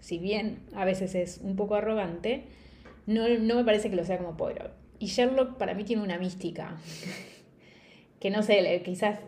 si 0.00 0.18
bien 0.18 0.58
a 0.74 0.84
veces 0.84 1.14
es 1.14 1.38
un 1.40 1.54
poco 1.54 1.76
arrogante, 1.76 2.46
no, 3.08 3.54
me 3.56 3.64
parece 3.64 3.90
que 3.90 3.96
lo 3.96 4.04
sea 4.04 4.18
como 4.18 4.36
Poirot. 4.36 4.72
Y 4.98 5.06
Sherlock 5.06 5.56
para 5.56 5.74
mí 5.74 5.84
tiene 5.84 6.02
una 6.02 6.18
mística. 6.18 6.76
que 8.20 8.30
no 8.30 8.42
sé, 8.42 8.82
quizás 8.84 9.20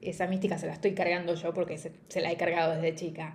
esa 0.00 0.26
mística 0.26 0.58
se 0.58 0.66
la 0.66 0.72
estoy 0.72 0.94
cargando 0.94 1.34
yo 1.34 1.54
porque 1.54 1.78
se 1.78 2.20
la 2.20 2.30
he 2.30 2.36
cargado 2.36 2.74
desde 2.74 2.94
chica 2.94 3.34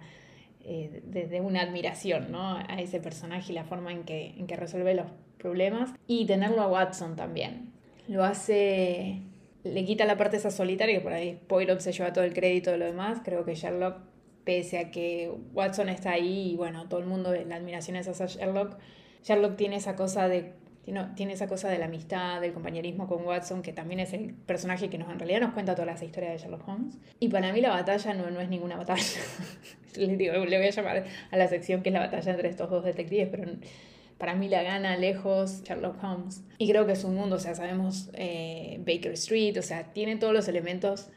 eh, 0.70 1.02
desde 1.06 1.40
una 1.40 1.62
admiración 1.62 2.30
¿no? 2.30 2.58
a 2.58 2.82
ese 2.82 3.00
personaje 3.00 3.54
y 3.54 3.56
la 3.56 3.64
forma 3.64 3.94
en 3.94 4.04
que, 4.04 4.34
en 4.38 4.48
que 4.48 4.58
resuelve 4.58 4.94
los 4.96 5.06
problemas. 5.38 5.92
Y 6.08 6.26
tenerlo 6.26 6.62
a 6.62 6.68
Watson 6.68 7.16
también. 7.16 7.72
Lo 8.10 8.26
hace, 8.26 9.22
le 9.64 9.86
quita 9.86 10.04
la 10.04 10.18
parte 10.18 10.36
esa 10.36 10.52
solitaria, 10.52 10.96
que 10.96 11.00
por 11.00 11.14
ahí 11.14 11.40
Poirot 11.48 11.80
se 11.80 11.94
lleva 11.94 12.12
todo 12.12 12.26
el 12.26 12.34
crédito 12.34 12.70
de 12.70 12.80
lo 12.80 12.84
demás. 12.84 13.22
Creo 13.24 13.46
que 13.46 13.56
Sherlock, 13.56 14.00
pese 14.44 14.78
a 14.78 14.92
que 14.92 15.32
Watson 15.54 15.88
está 15.88 16.12
ahí 16.12 16.52
y 16.52 16.56
bueno, 16.58 16.90
todo 16.90 17.00
el 17.00 17.06
mundo, 17.06 17.34
la 17.34 17.56
admiración 17.56 17.96
es 17.96 18.10
hacia 18.10 18.26
Sherlock, 18.26 18.78
Sherlock 19.24 19.56
tiene 19.56 19.76
esa 19.78 19.96
cosa 19.96 20.28
de 20.28 20.54
tiene, 21.16 21.34
esa 21.34 21.48
cosa 21.48 21.68
de 21.68 21.78
la 21.78 21.86
amistad, 21.86 22.40
del 22.40 22.54
compañerismo 22.54 23.08
con 23.08 23.26
Watson, 23.26 23.62
que 23.62 23.74
también 23.74 24.00
es 24.00 24.14
el 24.14 24.34
personaje 24.34 24.90
que 24.90 24.98
nos 24.98 25.10
en 25.12 25.20
realidad 25.20 25.42
nos 25.42 25.52
cuenta 25.52 25.76
todas 25.76 25.88
las 25.88 26.02
historias 26.02 26.32
de 26.32 26.38
Sherlock 26.38 26.66
Holmes. 26.66 26.98
Y 27.20 27.28
para 27.28 27.52
mí 27.52 27.60
la 27.60 27.72
batalla 27.72 28.14
no, 28.14 28.32
no 28.32 28.40
es 28.40 28.48
ninguna 28.48 28.78
batalla. 28.78 29.04
le, 29.98 30.16
digo, 30.16 30.34
le 30.34 30.58
voy 30.58 30.68
a 30.68 30.70
llamar 30.70 31.04
a 31.30 31.38
la 31.38 31.48
sección 31.50 31.84
que 31.84 31.90
es 31.90 31.94
la 31.94 32.00
batalla 32.00 32.32
entre 32.32 32.48
estos 32.48 32.70
dos 32.70 32.86
detectives, 32.86 33.28
pero 33.30 33.52
para 34.18 34.36
mí 34.36 34.48
la 34.48 34.64
gana 34.64 34.96
lejos 34.96 35.62
Sherlock 35.64 36.02
Holmes. 36.02 36.42
Y 36.58 36.70
creo 36.70 36.86
que 36.86 36.94
es 36.94 37.04
un 37.04 37.16
mundo, 37.16 37.36
o 37.36 37.40
sea, 37.40 37.54
sabemos 37.54 38.10
eh, 38.14 38.80
Baker 38.80 39.12
Street, 39.12 39.58
o 39.60 39.64
sea, 39.64 39.92
tiene 39.92 40.16
todos 40.16 40.34
los 40.34 40.48
elementos 40.48 41.10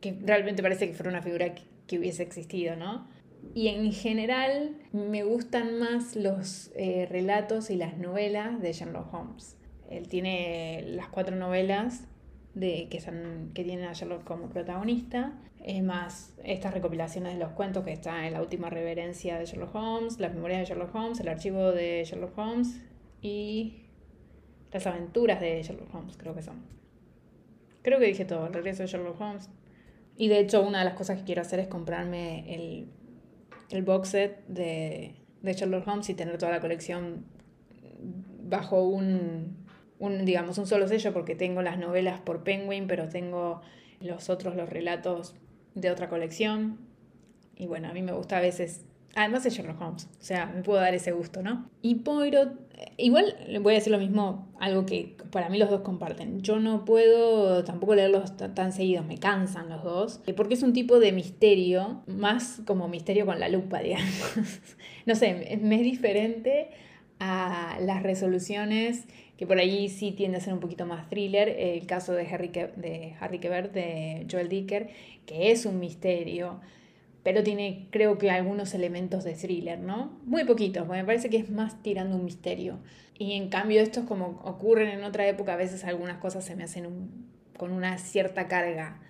que 0.00 0.16
realmente 0.20 0.62
parece 0.62 0.88
que 0.88 0.94
fuera 0.94 1.10
una 1.10 1.22
figura 1.22 1.54
que, 1.54 1.62
que 1.86 2.00
hubiese 2.00 2.24
existido, 2.24 2.74
¿no? 2.74 3.06
Y 3.56 3.68
en 3.68 3.90
general 3.90 4.76
me 4.92 5.24
gustan 5.24 5.78
más 5.78 6.14
los 6.14 6.70
eh, 6.76 7.06
relatos 7.10 7.70
y 7.70 7.76
las 7.76 7.96
novelas 7.96 8.60
de 8.60 8.70
Sherlock 8.74 9.14
Holmes. 9.14 9.56
Él 9.88 10.08
tiene 10.08 10.84
las 10.88 11.08
cuatro 11.08 11.36
novelas 11.36 12.06
de, 12.52 12.88
que, 12.90 13.00
son, 13.00 13.52
que 13.54 13.64
tienen 13.64 13.86
a 13.86 13.94
Sherlock 13.94 14.24
como 14.24 14.50
protagonista, 14.50 15.32
es 15.64 15.82
más 15.82 16.34
estas 16.44 16.74
recopilaciones 16.74 17.32
de 17.32 17.38
los 17.38 17.52
cuentos 17.52 17.82
que 17.82 17.94
están 17.94 18.24
en 18.24 18.34
la 18.34 18.42
última 18.42 18.68
reverencia 18.68 19.38
de 19.38 19.46
Sherlock 19.46 19.74
Holmes, 19.74 20.20
las 20.20 20.34
memorias 20.34 20.60
de 20.60 20.66
Sherlock 20.66 20.94
Holmes, 20.94 21.18
el 21.20 21.28
archivo 21.28 21.72
de 21.72 22.04
Sherlock 22.04 22.36
Holmes 22.36 22.78
y 23.22 23.86
las 24.70 24.86
aventuras 24.86 25.40
de 25.40 25.62
Sherlock 25.62 25.94
Holmes, 25.94 26.18
creo 26.18 26.34
que 26.34 26.42
son. 26.42 26.60
Creo 27.80 27.98
que 28.00 28.04
dije 28.04 28.26
todo, 28.26 28.48
el 28.48 28.52
regreso 28.52 28.82
de 28.82 28.88
Sherlock 28.88 29.18
Holmes. 29.18 29.48
Y 30.18 30.28
de 30.28 30.40
hecho 30.40 30.60
una 30.60 30.80
de 30.80 30.84
las 30.84 30.94
cosas 30.94 31.20
que 31.20 31.24
quiero 31.24 31.40
hacer 31.40 31.58
es 31.58 31.68
comprarme 31.68 32.54
el 32.54 32.88
el 33.70 33.82
box 33.82 34.08
set 34.08 34.46
de, 34.46 35.14
de 35.42 35.52
Sherlock 35.52 35.86
Holmes 35.86 36.08
y 36.08 36.14
tener 36.14 36.38
toda 36.38 36.52
la 36.52 36.60
colección 36.60 37.24
bajo 38.48 38.82
un, 38.84 39.56
un, 39.98 40.24
digamos, 40.24 40.58
un 40.58 40.66
solo 40.66 40.88
sello 40.88 41.12
porque 41.12 41.34
tengo 41.34 41.62
las 41.62 41.78
novelas 41.78 42.20
por 42.20 42.42
Penguin, 42.42 42.86
pero 42.86 43.08
tengo 43.08 43.60
los 44.00 44.30
otros, 44.30 44.56
los 44.56 44.68
relatos 44.68 45.34
de 45.74 45.90
otra 45.90 46.08
colección. 46.08 46.78
Y 47.56 47.66
bueno, 47.66 47.88
a 47.88 47.92
mí 47.92 48.02
me 48.02 48.12
gusta 48.12 48.38
a 48.38 48.40
veces 48.40 48.84
Además 49.16 49.46
es 49.46 49.54
Sherlock 49.54 49.80
Holmes, 49.80 50.10
o 50.20 50.22
sea, 50.22 50.44
me 50.44 50.62
puedo 50.62 50.78
dar 50.78 50.94
ese 50.94 51.10
gusto, 51.12 51.42
¿no? 51.42 51.70
Y 51.80 51.94
Poirot, 51.96 52.52
igual 52.98 53.34
le 53.48 53.58
voy 53.60 53.72
a 53.72 53.76
decir 53.76 53.90
lo 53.90 53.98
mismo, 53.98 54.52
algo 54.60 54.84
que 54.84 55.16
para 55.30 55.48
mí 55.48 55.56
los 55.56 55.70
dos 55.70 55.80
comparten. 55.80 56.42
Yo 56.42 56.60
no 56.60 56.84
puedo 56.84 57.64
tampoco 57.64 57.94
leerlos 57.94 58.36
tan 58.36 58.72
seguidos, 58.72 59.06
me 59.06 59.16
cansan 59.16 59.70
los 59.70 59.82
dos, 59.82 60.20
porque 60.36 60.52
es 60.52 60.62
un 60.62 60.74
tipo 60.74 61.00
de 61.00 61.12
misterio, 61.12 62.02
más 62.06 62.60
como 62.66 62.88
misterio 62.88 63.24
con 63.24 63.40
la 63.40 63.48
lupa, 63.48 63.78
digamos. 63.82 64.34
no 65.06 65.14
sé, 65.14 65.58
me 65.62 65.76
es 65.76 65.82
diferente 65.82 66.68
a 67.18 67.78
las 67.80 68.02
resoluciones 68.02 69.06
que 69.38 69.46
por 69.46 69.58
allí 69.58 69.88
sí 69.88 70.12
tiende 70.12 70.36
a 70.36 70.40
ser 70.40 70.52
un 70.52 70.60
poquito 70.60 70.84
más 70.84 71.08
thriller, 71.08 71.48
el 71.48 71.86
caso 71.86 72.12
de 72.12 72.26
Harry, 72.26 72.48
de 72.48 73.14
Harry 73.18 73.38
Quebert, 73.38 73.72
de 73.72 74.26
Joel 74.30 74.50
Dicker, 74.50 74.90
que 75.24 75.50
es 75.52 75.64
un 75.64 75.80
misterio 75.80 76.60
pero 77.26 77.42
tiene 77.42 77.88
creo 77.90 78.18
que 78.18 78.30
algunos 78.30 78.72
elementos 78.72 79.24
de 79.24 79.34
thriller, 79.34 79.80
¿no? 79.80 80.16
Muy 80.26 80.44
poquitos, 80.44 80.86
me 80.86 81.04
parece 81.04 81.28
que 81.28 81.38
es 81.38 81.50
más 81.50 81.82
tirando 81.82 82.14
un 82.14 82.24
misterio. 82.24 82.78
Y 83.18 83.32
en 83.32 83.48
cambio 83.48 83.80
estos 83.80 84.04
como 84.04 84.40
ocurren 84.44 84.90
en 84.90 85.02
otra 85.02 85.26
época, 85.26 85.54
a 85.54 85.56
veces 85.56 85.82
algunas 85.82 86.18
cosas 86.18 86.44
se 86.44 86.54
me 86.54 86.62
hacen 86.62 86.86
con 87.56 87.72
una 87.72 87.98
cierta 87.98 88.46
carga 88.46 89.00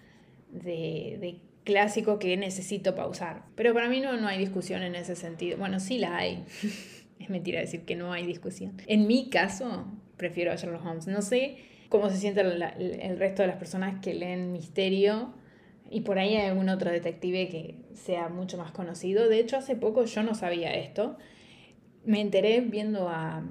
de, 0.51 1.41
clásico 1.65 2.19
que 2.19 2.35
necesito 2.39 2.95
pausar. 2.95 3.43
Pero 3.55 3.75
para 3.75 3.91
mí 3.91 4.01
no, 4.01 4.17
no 4.17 4.29
hay 4.29 4.39
discusión 4.39 4.83
en 4.83 4.95
ese 4.95 5.15
sentido. 5.15 5.59
Bueno, 5.59 5.79
sí 5.79 5.99
la 5.99 6.17
hay. 6.17 6.43
es 7.21 7.29
mentira 7.29 7.61
decir 7.61 7.83
que 7.83 7.97
no 7.97 8.15
hay 8.15 8.25
discusión. 8.25 8.81
En 8.87 9.07
mi 9.07 9.29
caso, 9.29 9.93
prefiero 10.17 10.53
a 10.53 10.57
Sherlock 10.57 10.87
Holmes. 10.87 11.07
No 11.07 11.21
sé 11.21 11.59
cómo 11.91 12.09
se 12.09 12.17
siente 12.17 12.41
el 12.41 13.19
resto 13.19 13.43
de 13.43 13.49
las 13.49 13.59
personas 13.59 14.01
que 14.01 14.15
leen 14.15 14.53
misterio 14.53 15.35
y 15.91 16.01
por 16.01 16.19
ahí 16.19 16.35
hay 16.35 16.49
algún 16.49 16.69
otro 16.69 16.91
detective 16.91 17.49
que 17.49 17.75
sea 17.95 18.29
mucho 18.29 18.59
más 18.59 18.73
conocido. 18.73 19.29
De 19.29 19.39
hecho, 19.39 19.57
hace 19.57 19.77
poco 19.77 20.05
yo 20.05 20.23
no 20.23 20.35
sabía 20.35 20.75
esto. 20.75 21.17
Me 22.05 22.21
enteré 22.21 22.61
viendo 22.61 23.09
a 23.09 23.45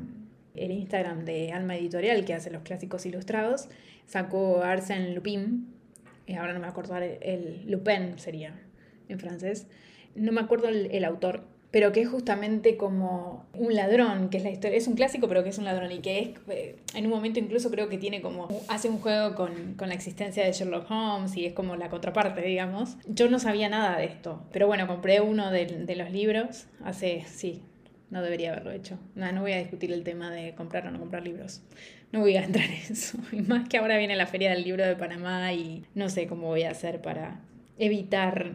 el 0.55 0.71
Instagram 0.71 1.25
de 1.25 1.51
Alma 1.51 1.75
Editorial, 1.75 2.25
que 2.25 2.33
hace 2.33 2.49
los 2.51 2.63
clásicos 2.63 3.05
ilustrados. 3.05 3.67
Sacó 4.05 4.63
Arsène 4.63 5.13
Lupin. 5.13 5.73
Ahora 6.37 6.53
no 6.53 6.59
me 6.59 6.67
acuerdo, 6.67 6.95
el 6.97 7.63
Lupin 7.67 8.17
sería 8.17 8.59
en 9.09 9.19
francés. 9.19 9.67
No 10.15 10.31
me 10.31 10.41
acuerdo 10.41 10.69
el 10.69 11.03
autor, 11.03 11.43
pero 11.71 11.91
que 11.91 12.01
es 12.01 12.09
justamente 12.09 12.77
como 12.77 13.45
un 13.53 13.75
ladrón, 13.75 14.29
que 14.29 14.37
es 14.37 14.43
la 14.43 14.49
historia, 14.49 14.77
es 14.77 14.87
un 14.87 14.95
clásico, 14.95 15.27
pero 15.27 15.43
que 15.43 15.49
es 15.49 15.57
un 15.57 15.65
ladrón 15.65 15.91
y 15.91 15.99
que 15.99 16.19
es, 16.19 16.29
eh, 16.49 16.75
en 16.93 17.05
un 17.05 17.11
momento 17.11 17.39
incluso 17.39 17.69
creo 17.69 17.89
que 17.89 17.97
tiene 17.97 18.21
como, 18.21 18.47
hace 18.67 18.89
un 18.89 18.99
juego 18.99 19.35
con, 19.35 19.73
con, 19.75 19.89
la 19.89 19.95
existencia 19.95 20.45
de 20.45 20.51
Sherlock 20.51 20.89
Holmes 20.89 21.35
y 21.35 21.45
es 21.45 21.53
como 21.53 21.75
la 21.75 21.89
contraparte, 21.89 22.41
digamos. 22.41 22.97
Yo 23.07 23.29
no 23.29 23.39
sabía 23.39 23.69
nada 23.69 23.97
de 23.97 24.05
esto, 24.05 24.41
pero 24.51 24.67
bueno, 24.67 24.87
compré 24.87 25.21
uno 25.21 25.51
de, 25.51 25.65
de 25.65 25.95
los 25.95 26.11
libros 26.11 26.67
hace, 26.83 27.23
sí, 27.27 27.61
no 28.09 28.21
debería 28.21 28.51
haberlo 28.51 28.71
hecho. 28.71 28.97
No, 29.15 29.31
no 29.31 29.41
voy 29.41 29.53
a 29.53 29.57
discutir 29.57 29.91
el 29.91 30.03
tema 30.03 30.31
de 30.31 30.53
comprar 30.55 30.87
o 30.87 30.91
no 30.91 30.99
comprar 30.99 31.23
libros. 31.23 31.61
No 32.11 32.21
voy 32.21 32.37
a 32.37 32.43
entrar 32.45 32.65
en 32.65 32.93
eso. 32.93 33.17
Y 33.31 33.41
más 33.41 33.67
que 33.67 33.77
ahora 33.77 33.97
viene 33.97 34.15
la 34.15 34.27
Feria 34.27 34.51
del 34.51 34.63
Libro 34.63 34.85
de 34.85 34.95
Panamá 34.95 35.51
y 35.53 35.83
no 35.95 36.09
sé 36.09 36.27
cómo 36.27 36.47
voy 36.47 36.63
a 36.63 36.71
hacer 36.71 37.01
para 37.01 37.41
evitar 37.77 38.53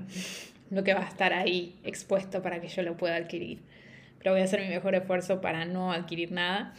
lo 0.71 0.85
que 0.85 0.95
va 0.95 1.05
a 1.05 1.09
estar 1.09 1.33
ahí 1.33 1.77
expuesto 1.85 2.43
para 2.43 2.61
que 2.61 2.69
yo 2.69 2.83
lo 2.83 2.97
pueda 2.97 3.17
adquirir. 3.17 3.61
Pero 4.19 4.33
voy 4.33 4.41
a 4.41 4.45
hacer 4.45 4.61
mi 4.61 4.69
mejor 4.69 4.95
esfuerzo 4.95 5.41
para 5.41 5.65
no 5.65 5.93
adquirir 5.93 6.31
nada, 6.31 6.75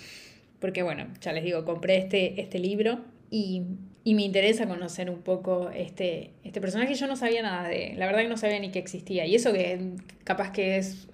porque 0.59 0.83
bueno, 0.83 1.07
ya 1.21 1.33
les 1.33 1.43
digo, 1.43 1.65
compré 1.65 1.97
este, 1.97 2.39
este 2.39 2.59
libro 2.59 2.99
y, 3.29 3.63
y 4.03 4.13
me 4.13 4.21
interesa 4.21 4.67
conocer 4.67 5.09
un 5.09 5.21
poco 5.21 5.71
este, 5.71 6.31
este 6.43 6.61
personaje. 6.61 6.93
Yo 6.93 7.07
no 7.07 7.15
sabía 7.15 7.41
nada 7.41 7.67
de, 7.67 7.93
la 7.97 8.05
verdad 8.05 8.21
que 8.21 8.27
no 8.27 8.37
sabía 8.37 8.59
ni 8.59 8.71
que 8.71 8.79
existía. 8.79 9.25
Y 9.25 9.35
eso 9.35 9.51
que 9.53 9.93
capaz 10.23 10.51
que 10.51 10.77
es, 10.77 11.07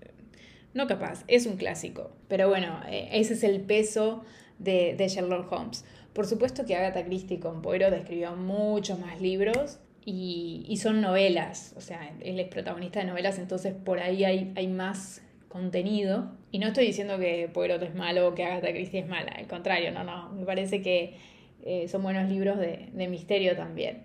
no 0.74 0.88
capaz, 0.88 1.24
es 1.28 1.46
un 1.46 1.56
clásico. 1.56 2.12
Pero 2.28 2.50
bueno, 2.50 2.82
eh, 2.90 3.10
ese 3.14 3.34
es 3.34 3.44
el 3.44 3.62
peso 3.62 4.24
de, 4.60 4.96
de 4.98 5.08
Sherlock 5.08 5.52
Holmes. 5.52 5.86
Por 6.14 6.28
supuesto 6.28 6.66
que 6.66 6.76
Agatha 6.76 7.06
Christie 7.06 7.40
con 7.40 7.62
Poirot 7.62 7.94
escribió 7.94 8.36
muchos 8.36 9.00
más 9.00 9.22
libros 9.22 9.80
y, 10.10 10.78
son 10.78 11.02
novelas, 11.02 11.74
o 11.76 11.82
sea, 11.82 12.14
él 12.22 12.40
es 12.40 12.48
protagonista 12.48 13.02
de 13.02 13.06
novelas, 13.08 13.38
entonces 13.40 13.74
por 13.74 14.00
ahí 14.00 14.24
hay, 14.24 14.54
hay 14.56 14.68
más 14.68 15.22
contenido. 15.50 16.32
Y 16.50 16.60
no 16.60 16.68
estoy 16.68 16.86
diciendo 16.86 17.20
que 17.20 17.50
Poirot 17.54 17.84
es 17.84 17.94
malo 17.94 18.30
o 18.30 18.34
que 18.34 18.46
Agatha 18.46 18.70
Christie 18.70 19.02
es 19.02 19.08
mala, 19.08 19.34
al 19.34 19.48
contrario, 19.48 19.92
no, 19.92 20.06
no, 20.06 20.30
me 20.32 20.46
parece 20.46 20.82
que 20.82 21.18
eh, 21.66 21.90
son 21.90 22.04
buenos 22.04 22.30
libros 22.30 22.58
de, 22.58 22.88
de, 22.94 23.08
misterio 23.10 23.58
también. 23.58 24.04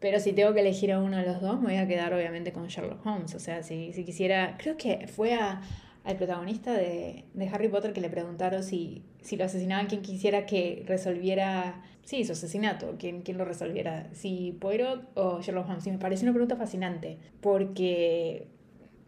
Pero 0.00 0.18
si 0.18 0.32
tengo 0.32 0.52
que 0.52 0.60
elegir 0.60 0.90
a 0.90 0.98
uno 0.98 1.18
de 1.18 1.26
los 1.26 1.40
dos, 1.40 1.60
me 1.60 1.68
voy 1.68 1.76
a 1.76 1.86
quedar 1.86 2.12
obviamente 2.12 2.50
con 2.52 2.66
Sherlock 2.66 3.06
Holmes. 3.06 3.32
O 3.36 3.38
sea, 3.38 3.62
si, 3.62 3.92
si 3.92 4.04
quisiera, 4.04 4.56
creo 4.58 4.76
que 4.76 5.06
fue 5.06 5.34
a, 5.34 5.60
al 6.02 6.16
protagonista 6.16 6.72
de, 6.72 7.24
de, 7.34 7.48
Harry 7.50 7.68
Potter 7.68 7.92
que 7.92 8.00
le 8.00 8.10
preguntaron 8.10 8.64
si, 8.64 9.04
si 9.20 9.36
lo 9.36 9.44
asesinaban, 9.44 9.86
quien 9.86 10.02
quisiera 10.02 10.44
que 10.44 10.82
resolviera, 10.88 11.84
sí, 12.10 12.24
su 12.24 12.32
asesinato, 12.32 12.96
quién, 12.98 13.22
quién 13.22 13.38
lo 13.38 13.44
resolviera, 13.44 14.08
si 14.12 14.56
Poirot 14.60 15.10
o 15.14 15.40
Sherlock 15.40 15.68
Holmes. 15.68 15.86
Y 15.86 15.92
me 15.92 15.98
parece 15.98 16.24
una 16.24 16.32
pregunta 16.32 16.56
fascinante, 16.56 17.18
porque 17.40 18.48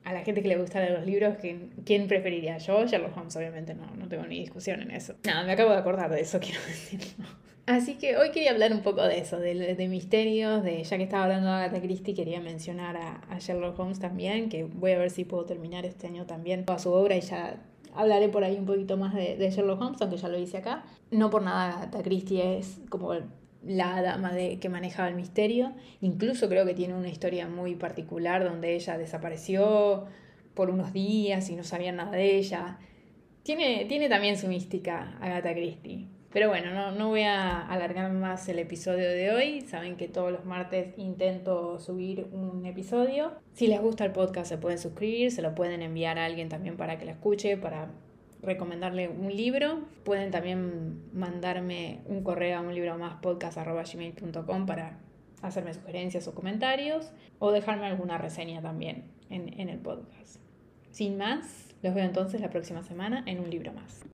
a 0.04 0.12
la 0.12 0.21
gente 0.21 0.40
que 0.40 0.47
le 0.47 0.56
gusta 0.56 0.88
los 0.88 1.04
libros, 1.04 1.37
¿quién, 1.40 1.73
¿quién 1.85 2.06
preferiría? 2.06 2.59
Yo, 2.59 2.87
Sherlock 2.87 3.16
Holmes, 3.16 3.35
obviamente, 3.35 3.75
no, 3.75 3.87
no 3.97 4.06
tengo 4.06 4.25
ni 4.26 4.38
discusión 4.38 4.80
en 4.82 4.92
eso. 4.92 5.16
Nada, 5.25 5.42
me 5.42 5.52
acabo 5.52 5.71
de 5.71 5.78
acordar 5.78 6.12
de 6.12 6.21
eso, 6.21 6.38
quiero 6.40 6.61
decirlo. 6.68 7.26
Así 7.66 7.94
que 7.94 8.16
hoy 8.16 8.30
quería 8.30 8.52
hablar 8.52 8.73
un 8.73 8.82
poco 8.82 9.02
de 9.02 9.18
eso, 9.18 9.40
de, 9.40 9.75
de, 9.75 9.88
misterios, 9.88 10.62
de 10.62 10.85
ya 10.85 10.97
que 10.97 11.02
estaba 11.02 11.25
hablando 11.25 11.49
de 11.49 11.54
Agatha 11.54 11.80
Christie, 11.80 12.14
quería 12.14 12.40
mencionar 12.40 12.97
a, 12.97 13.21
a, 13.30 13.38
Sherlock 13.40 13.78
Holmes 13.80 13.99
también, 13.99 14.49
que 14.49 14.62
voy 14.62 14.92
a 14.92 14.99
ver 14.99 15.11
si 15.11 15.25
puedo 15.25 15.44
terminar 15.44 15.87
este 15.87 16.06
año 16.06 16.25
también 16.25 16.64
toda 16.64 16.78
su 16.78 16.92
obra 16.92 17.16
y 17.16 17.21
ya 17.21 17.56
hablaré 17.94 18.28
por 18.28 18.44
ahí 18.44 18.56
un 18.56 18.66
poquito 18.66 18.96
más 18.96 19.14
de, 19.14 19.50
Sherlock 19.50 19.80
Holmes, 19.80 20.00
aunque 20.00 20.16
ya 20.16 20.28
lo 20.28 20.38
hice 20.38 20.58
acá. 20.58 20.84
No 21.11 21.30
por 21.30 21.42
nada 21.42 21.78
Agatha 21.78 22.02
Christie 22.02 22.58
es 22.58 22.80
como 22.88 23.12
la 23.64 24.02
dama 24.02 24.32
de, 24.32 24.58
que 24.58 24.68
manejaba 24.68 25.08
el 25.08 25.14
misterio. 25.14 25.72
Incluso 26.00 26.49
creo 26.49 26.64
que 26.66 26.75
tiene 26.75 26.94
una 26.94 27.08
historia 27.08 27.49
muy 27.49 27.75
particular 27.75 28.44
donde 28.44 28.75
ella 28.75 28.99
desapareció 28.99 30.06
por 30.54 30.70
unos 30.70 30.92
días 30.92 31.49
y 31.50 31.56
no 31.56 31.64
sabían 31.64 31.96
nada 31.96 32.12
de 32.12 32.37
ella. 32.37 32.78
Tiene, 33.42 33.84
tiene 33.87 34.08
también 34.08 34.37
su 34.37 34.49
mística 34.49 35.16
Agatha 35.20 35.52
Christie. 35.52 36.08
Pero 36.33 36.49
bueno, 36.49 36.73
no, 36.73 36.93
no 36.93 37.09
voy 37.09 37.23
a 37.23 37.61
alargar 37.67 38.11
más 38.11 38.49
el 38.49 38.59
episodio 38.59 39.11
de 39.11 39.33
hoy. 39.33 39.61
Saben 39.62 39.97
que 39.97 40.09
todos 40.09 40.33
los 40.33 40.47
martes 40.47 40.95
intento 40.97 41.79
subir 41.79 42.27
un 42.33 42.65
episodio. 42.65 43.33
Si 43.53 43.67
les 43.67 43.81
gusta 43.83 44.07
el 44.07 44.12
podcast 44.12 44.49
se 44.49 44.57
pueden 44.57 44.79
suscribir, 44.79 45.31
se 45.31 45.43
lo 45.43 45.55
pueden 45.55 45.83
enviar 45.83 46.19
a 46.19 46.25
alguien 46.25 46.49
también 46.49 46.79
para 46.79 46.99
que 46.99 47.05
lo 47.05 47.11
escuche, 47.11 47.59
para 47.59 47.91
recomendarle 48.41 49.09
un 49.09 49.35
libro. 49.35 49.81
Pueden 50.05 50.31
también 50.31 51.03
mandarme 51.12 52.01
un 52.07 52.23
correo 52.23 52.59
a 52.59 52.62
un 52.62 52.75
libro 52.75 52.97
más 52.97 53.17
podcast.gmail.com 53.17 54.67
para 54.67 54.99
hacerme 55.43 55.75
sugerencias 55.75 56.29
o 56.29 56.35
comentarios 56.35 57.12
o 57.41 57.53
dejarme 57.53 57.87
alguna 57.87 58.17
reseña 58.17 58.62
también 58.62 59.05
en, 59.29 59.61
en 59.61 59.69
el 59.69 59.81
podcast. 59.81 60.37
Sin 60.93 61.19
más, 61.19 61.75
los 61.83 61.95
veo 61.95 62.05
entonces 62.05 62.41
la 62.41 62.49
próxima 62.49 62.83
semana 62.83 63.23
en 63.27 63.41
un 63.41 63.51
libro 63.51 63.75
más. 63.75 64.03